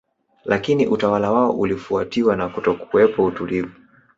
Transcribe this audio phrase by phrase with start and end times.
[0.45, 3.75] Lakini utawala wao ulifuatiwa na kutokuwepo utulivu